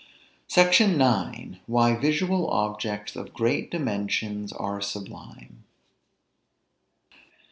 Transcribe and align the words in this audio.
SECTION 0.47 0.99
IX. 0.99 1.59
WHY 1.67 1.93
VISUAL 1.93 2.49
OBJECTS 2.51 3.15
OF 3.15 3.33
GREAT 3.35 3.69
DIMENSIONS 3.69 4.51
ARE 4.51 4.81
SUBLIME. 4.81 5.63